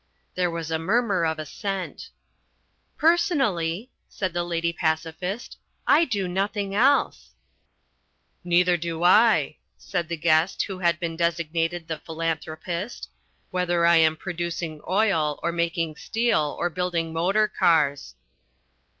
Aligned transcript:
There 0.33 0.49
was 0.49 0.71
a 0.71 0.79
murmur 0.79 1.27
of 1.27 1.37
assent. 1.37 2.09
"Personally," 2.97 3.91
said 4.09 4.33
The 4.33 4.43
Lady 4.43 4.73
Pacifist, 4.73 5.57
"I 5.85 6.05
do 6.05 6.27
nothing 6.27 6.73
else." 6.73 7.35
"Neither 8.43 8.77
do 8.77 9.03
I," 9.03 9.57
said 9.77 10.09
the 10.09 10.17
guest 10.17 10.63
who 10.63 10.79
has 10.79 10.95
been 10.95 11.15
designated 11.15 11.87
The 11.87 11.99
Philanthropist, 11.99 13.09
"whether 13.51 13.85
I 13.85 13.97
am 13.97 14.17
producing 14.17 14.81
oil, 14.89 15.39
or 15.43 15.51
making 15.51 15.95
steel, 15.97 16.55
or 16.57 16.71
building 16.71 17.13
motor 17.13 17.47
cars." 17.47 18.15